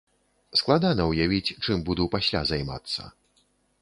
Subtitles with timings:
[0.61, 3.01] Складана ўявіць, чым буду пасля займацца.